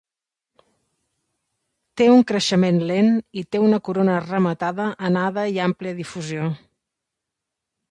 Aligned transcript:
Té 2.01 2.07
un 2.13 2.23
creixement 2.31 2.79
lent 2.93 3.11
i 3.43 3.45
té 3.57 3.63
una 3.67 3.81
corona 3.91 4.17
rematada 4.25 4.89
anada 5.11 5.47
i 5.55 5.63
àmplia 5.69 5.97
difusió. 6.03 6.51